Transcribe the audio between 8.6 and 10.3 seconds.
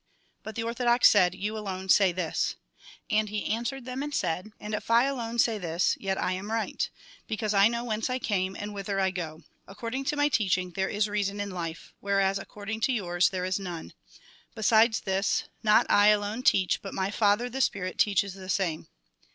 whither I go. According to my